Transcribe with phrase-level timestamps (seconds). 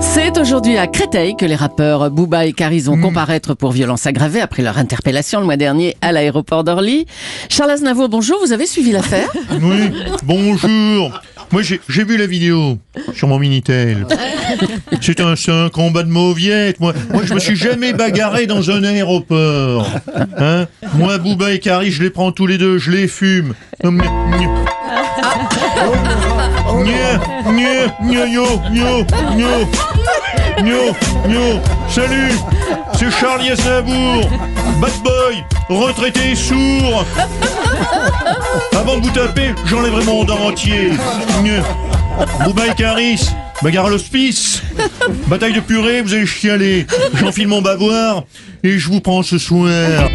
[0.00, 4.40] C'est aujourd'hui à Créteil que les rappeurs Booba et Caris vont comparaître pour violence aggravée
[4.40, 7.06] après leur interpellation le mois dernier à l'aéroport d'Orly.
[7.48, 9.28] Charles Aznavour, bonjour, vous avez suivi l'affaire?
[9.62, 9.92] Oui,
[10.24, 11.12] bonjour.
[11.52, 12.78] Moi, j'ai vu la vidéo
[13.14, 14.06] sur mon Minitel.
[15.00, 16.80] C'est un, combat de mauviettes.
[16.80, 19.88] Moi, moi, je me suis jamais bagarré dans un aéroport.
[20.38, 23.54] Hein moi, Booba et Carrie, je les prends tous les deux, je les fume.
[31.88, 32.32] Salut,
[32.98, 34.28] c'est Charlie Aznavour,
[34.80, 37.04] bad boy, retraité sourd.
[38.72, 40.90] Avant de vous taper, j'enlèverai mon dent entier.
[42.44, 43.28] Bouba et Caris,
[43.62, 44.62] bagarre à l'hospice.
[45.28, 46.86] Bataille de purée, vous allez chialer.
[47.14, 48.24] J'enfile mon bavoir
[48.62, 50.08] et je vous prends ce soir.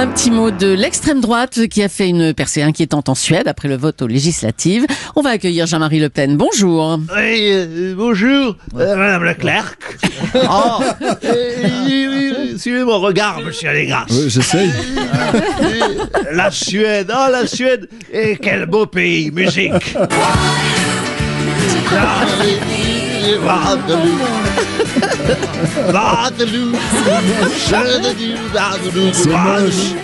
[0.00, 3.68] Un petit mot de l'extrême droite qui a fait une percée inquiétante en Suède après
[3.68, 4.86] le vote aux législatives.
[5.14, 6.38] On va accueillir Jean-Marie Le Pen.
[6.38, 6.98] Bonjour.
[7.14, 9.74] Oui, euh, bonjour, euh, Madame Leclerc.
[10.36, 10.82] Oh,
[11.22, 14.06] euh, oui, oui, suivez mon regard, Monsieur Allégras.
[14.08, 14.70] J'essaye.
[15.34, 19.94] Euh, La Suède, oh la Suède, et quel beau pays, musique.
[29.12, 29.94] C'est moche.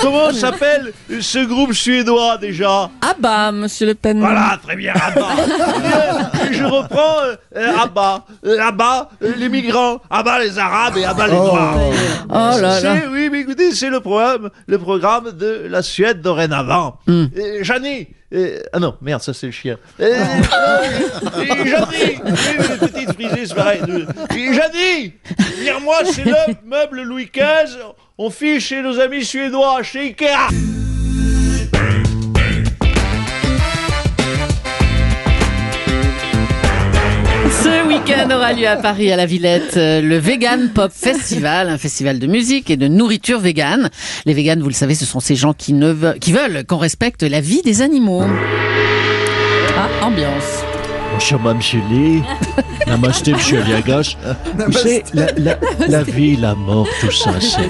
[0.00, 4.20] Comment s'appelle ce groupe suédois déjà Ah bah, Monsieur Le Pen.
[4.20, 5.28] Voilà, très bien, Abba.
[6.52, 7.16] Je reprends
[7.56, 8.24] euh, Abba.
[8.46, 10.00] Euh, Abba, euh, les migrants.
[10.10, 11.74] Abba, les Arabes et Abba, les Noirs.
[12.28, 12.80] Oh là là.
[12.80, 16.98] C'est- Oui, mais écoutez, c'est le programme, le programme de la Suède dorénavant.
[17.08, 17.28] Euh,
[17.62, 18.08] Jeannie.
[18.34, 19.76] euh, ah non, merde, ça c'est le chien.
[20.00, 22.18] Euh, euh, Jeannie,
[22.80, 23.80] petites frisées, c'est pareil.
[24.30, 25.12] Jeannie,
[25.60, 26.34] viens-moi, c'est le
[26.64, 27.78] meuble Louis XV.
[28.18, 30.48] On fiche chez nos amis suédois, chez Ikea.
[38.32, 42.26] Aura lieu à Paris, à la Villette, euh, le Vegan Pop Festival, un festival de
[42.26, 43.90] musique et de nourriture végane.
[44.26, 46.78] Les véganes, vous le savez, ce sont ces gens qui, ne veulent, qui veulent qu'on
[46.78, 48.22] respecte la vie des animaux.
[49.76, 50.61] Ah, ambiance.
[51.12, 52.22] Bonjour, Mme Julie.
[52.86, 54.16] Namasté, monsieur Aliagas.
[54.66, 55.58] Vous savez, la, la,
[55.88, 57.68] la vie, la mort, tout ça, c'est.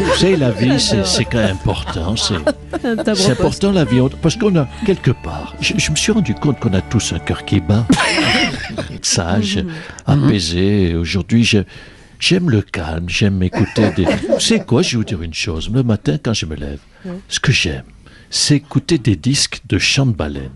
[0.00, 2.14] Vous savez, la vie, c'est c'est quand même important.
[2.16, 2.34] C'est
[3.14, 4.00] c'est important, la vie.
[4.22, 7.18] Parce qu'on a, quelque part, je, je me suis rendu compte qu'on a tous un
[7.18, 7.86] cœur qui bat.
[9.02, 9.64] Sage,
[10.06, 10.90] apaisé.
[10.90, 11.58] Et Aujourd'hui, je.
[12.20, 14.04] J'aime le calme, j'aime écouter des...
[14.04, 15.68] Vous savez quoi, je vais vous dire une chose.
[15.70, 16.78] Le matin, quand je me lève,
[17.28, 17.82] ce que j'aime,
[18.30, 20.52] c'est écouter des disques de chants de baleine.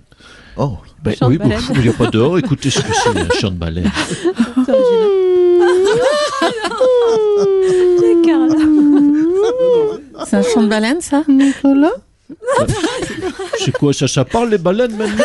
[0.58, 0.76] Oh.
[1.04, 2.36] Ben, oui, bon, il n'y a pas dehors.
[2.38, 3.90] Écoutez ce que c'est un chant de baleine.
[10.26, 11.22] C'est un chant de baleine, ça
[13.58, 15.24] C'est quoi ça Ça parle les baleines maintenant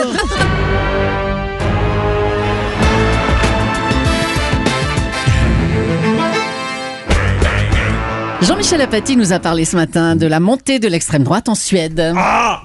[8.41, 12.13] Jean-Michel Apathy nous a parlé ce matin de la montée de l'extrême droite en Suède.
[12.15, 12.61] Ah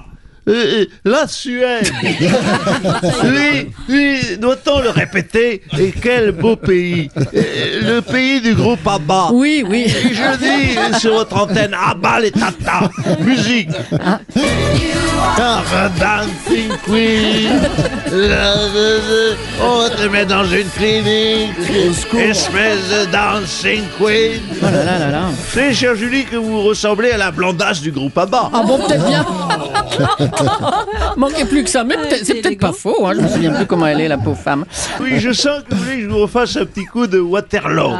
[0.49, 1.91] Euh, euh, La Suède.
[3.23, 5.61] Oui, oui, doit-on le répéter?
[5.77, 7.09] Et quel beau pays.
[7.17, 9.29] Euh, Le pays du groupe ABBA.
[9.33, 9.85] Oui, oui.
[9.85, 12.89] Et je dis sur votre antenne, ABBA les tatas
[13.19, 13.69] Musique.
[15.21, 17.49] Ah, the dancing queen.
[19.61, 21.51] On te met dans une clinique.
[22.17, 24.41] Espèce de dancing queen.
[24.61, 25.21] Oh là là là là.
[25.49, 28.49] C'est, chère Julie, que vous ressemblez à la blondasse du groupe ABBA.
[28.53, 29.25] Ah bon, peut-être bien.
[31.17, 33.05] Manquait plus que ça, mais peut-être- c'est peut-être pas faux.
[33.05, 33.13] Hein.
[33.15, 34.65] Je me souviens plus comment elle est, la pauvre femme.
[34.99, 37.91] Oui, je sens que vous voulez que je vous refasse un petit coup de Waterloo.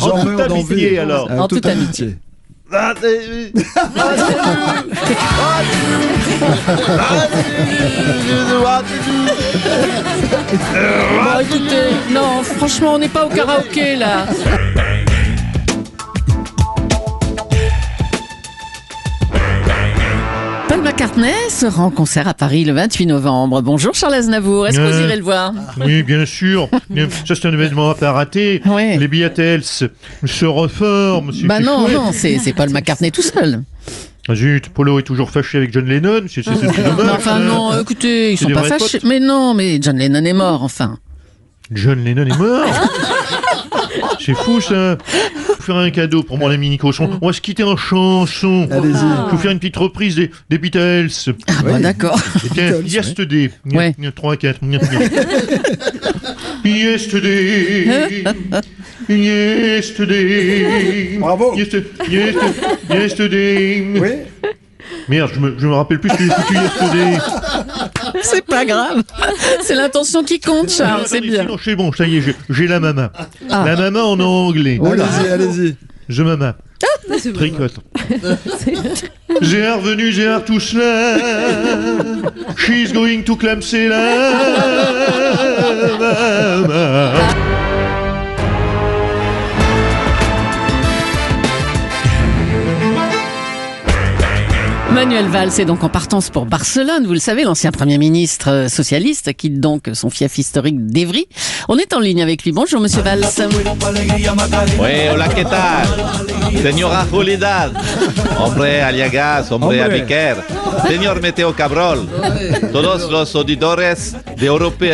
[0.00, 1.30] J'en en toute amitié, alors.
[1.30, 2.16] En toute amitié.
[2.72, 2.92] Ah,
[11.24, 14.26] Bon, écoutez, non, franchement, on n'est pas au karaoké, là.
[20.98, 23.60] McCartney sera en concert à Paris le 28 novembre.
[23.60, 25.52] Bonjour Charles Aznavour, est-ce que vous irez le voir?
[25.84, 26.70] Oui, bien sûr.
[27.26, 28.62] Ça, c'est un événement à pas rater.
[28.64, 28.96] Ouais.
[28.96, 31.32] Les Beatles se reforment.
[31.44, 33.62] Bah non, non, c'est c'est Paul McCartney tout seul.
[34.26, 36.22] Ah, zut, Polo est toujours fâché avec John Lennon.
[36.28, 37.04] C'est c'est- c'est dommage.
[37.04, 37.40] Mais enfin hein.
[37.40, 39.00] non, écoutez, ils sont pas fâchés.
[39.04, 40.98] Mais non, mais John Lennon est mort, enfin.
[41.72, 42.64] John Lennon est mort.
[44.18, 44.96] c'est fou ça.
[45.66, 46.92] Faire un cadeau pour mon ami Nico.
[47.00, 48.68] On on va se quitter en chanson.
[48.70, 48.92] Allez-y.
[48.92, 51.08] Il faut faire une petite reprise des, des Beatles.
[51.48, 52.16] Ah bah d'accord.
[52.44, 53.50] Beatles, Yesterday.
[53.72, 53.92] Ouais.
[54.14, 54.60] 3, 4.
[56.64, 58.22] Yesterday.
[59.08, 61.18] Yesterday.
[61.18, 61.52] Bravo.
[61.56, 63.86] Yester- yester- Yesterday.
[64.00, 64.10] Oui.
[65.08, 67.18] Merde, je me, je me rappelle plus ce que j'ai foutu Yesterday.
[68.22, 69.02] C'est pas grave.
[69.62, 71.42] C'est l'intention qui compte, Charles, c'est bien.
[71.42, 73.08] sinon, c'est bon, ça y est, j'ai- la maman.
[73.50, 73.64] Ah.
[73.66, 74.80] La maman en anglais.
[74.84, 75.76] Allez-y, allez-y.
[76.08, 76.52] Je maman.
[77.34, 77.76] Tricote.
[79.42, 81.18] J'ai revenu, j'ai tout cela.
[82.56, 83.98] She's going to Clamsella.
[85.98, 86.68] maman.
[95.06, 97.06] Manuel Valls est donc en partance pour Barcelone.
[97.06, 101.28] Vous le savez, l'ancien Premier ministre euh, socialiste quitte donc son fief historique d'Evry.
[101.68, 102.50] On est en ligne avec lui.
[102.50, 103.24] Bonjour, Monsieur Valls.
[104.80, 105.86] Oui, hola, ¿qué tal?
[106.60, 107.72] Señora Julián,
[108.40, 109.82] hombre Aliagas, hombre Hombre.
[109.84, 110.38] Abiquer,
[110.88, 112.08] señor Meteo Cabrol,
[112.72, 114.86] todos los auditores de Europa,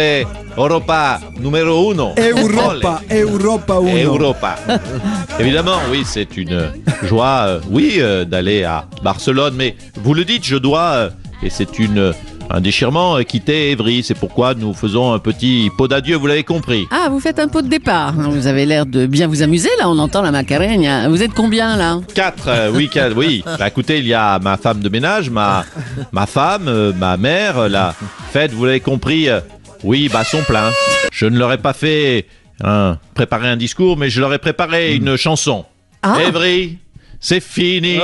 [0.56, 2.14] Europa número uno.
[2.16, 3.78] Europa, Europa 1.
[3.78, 4.02] Ole.
[4.02, 4.58] Europa.
[5.38, 6.70] Évidemment, oui, c'est une
[7.04, 11.10] joie, euh, oui, euh, d'aller à Barcelone, mais vous le dites, je dois, euh,
[11.42, 12.12] et c'est une
[12.52, 14.02] un déchirement, quitter Évry.
[14.02, 16.86] C'est pourquoi nous faisons un petit pot d'adieu, vous l'avez compris.
[16.90, 18.12] Ah, vous faites un pot de départ.
[18.12, 19.88] Vous avez l'air de bien vous amuser, là.
[19.88, 21.08] On entend la macarena.
[21.08, 22.00] Vous êtes combien, là?
[22.14, 23.42] Quatre euh, week-ends, oui.
[23.58, 25.64] Bah, écoutez, il y a ma femme de ménage, ma,
[26.10, 27.94] ma femme, euh, ma mère, la
[28.32, 29.40] fête, vous l'avez compris, euh,
[29.82, 30.70] oui, bah, sont pleins.
[31.12, 32.26] Je ne leur ai pas fait
[32.62, 35.64] hein, préparer un discours, mais je leur ai préparé une chanson.
[36.02, 36.18] Ah.
[36.26, 36.78] Évry,
[37.20, 37.98] c'est fini.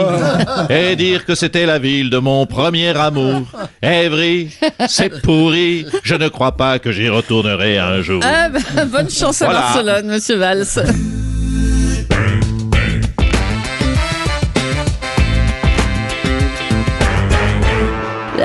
[0.70, 3.42] Et dire que c'était la ville de mon premier amour.
[3.82, 4.50] Évry,
[4.88, 5.86] c'est pourri.
[6.04, 8.20] Je ne crois pas que j'y retournerai un jour.
[8.25, 9.60] Ah, bah, bonne chance à Voilà.
[9.60, 10.64] Barcelone, Monsieur Valls.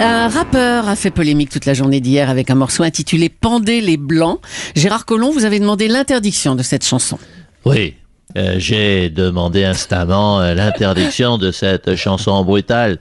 [0.06, 3.96] Un rappeur a fait polémique toute la journée d'hier avec un morceau intitulé Pendez les
[3.96, 4.42] Blancs.
[4.76, 7.18] Gérard Collomb, vous avez demandé l'interdiction de cette chanson.
[7.64, 7.94] Oui,
[8.36, 12.98] euh, j'ai demandé instamment euh, l'interdiction de cette chanson brutale,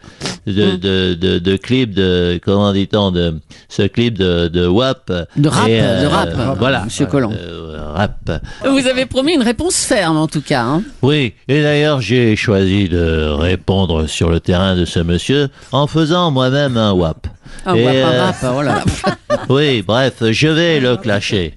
[0.47, 5.11] de, de, de, de clip de, comment dit-on, de ce clip de, de WAP.
[5.37, 6.29] De rap, Et, euh, de rap,
[6.59, 6.85] voilà.
[6.85, 7.33] Monsieur Collomb.
[7.33, 8.31] Euh, rap.
[8.69, 10.63] Vous avez promis une réponse ferme, en tout cas.
[10.65, 10.83] hein.
[11.01, 16.31] Oui, et d'ailleurs j'ai choisi de répondre sur le terrain de ce monsieur en faisant
[16.31, 17.27] moi-même un WAP.
[17.65, 19.37] Ah, Et, pas euh, rap, oh là là.
[19.49, 21.57] Oui, bref, je vais le clasher.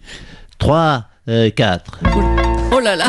[0.60, 1.04] 3,
[1.56, 2.00] 4.
[2.86, 3.06] Oh là là.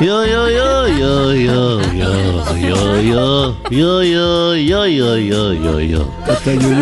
[0.00, 2.20] Yo yo yo yo yo yo
[2.54, 6.12] yo yo yo yo yo yo yo yo yo.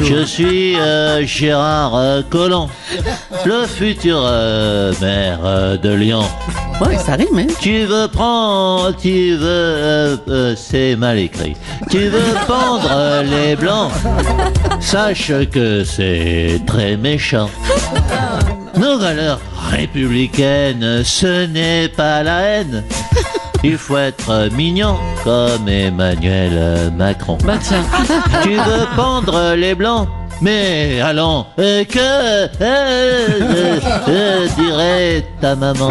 [0.03, 2.69] Je suis euh, Gérard euh, Collomb,
[3.47, 6.25] le futur euh, maire euh, de Lyon.
[6.83, 7.47] Ouais, ça rime, hein.
[7.63, 11.57] Tu veux prendre, tu veux, euh, euh, c'est mal écrit.
[11.91, 13.91] Tu veux pendre euh, les blancs.
[14.81, 17.49] Sache que c'est très méchant.
[18.79, 22.85] Nos valeurs républicaines, ce n'est pas la haine.
[23.65, 27.39] Il faut être mignon comme Emmanuel Macron.
[27.45, 27.85] Bah tiens.
[28.43, 30.09] Tu veux pendre les blancs?
[30.41, 35.89] Mais allons, euh, que euh, euh, euh, dirait ta maman